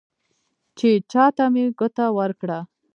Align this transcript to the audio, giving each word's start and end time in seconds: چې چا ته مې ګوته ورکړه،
چې 0.77 0.89
چا 1.11 1.25
ته 1.35 1.43
مې 1.53 1.63
ګوته 1.79 2.05
ورکړه، 2.17 2.59